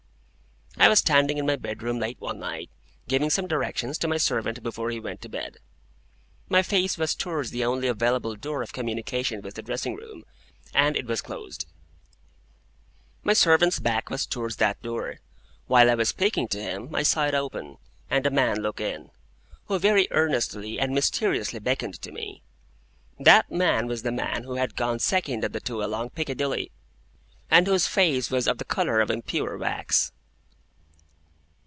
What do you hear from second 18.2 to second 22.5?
a man look in, who very earnestly and mysteriously beckoned to me.